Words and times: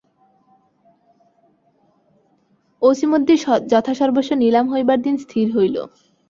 অছিমদ্দির 2.81 3.39
যথাসর্বস্ব 3.67 4.31
নিলাম 4.35 4.65
হইবার 4.73 4.99
দিন 5.05 5.15
স্থির 5.23 5.47
হইল। 5.55 5.75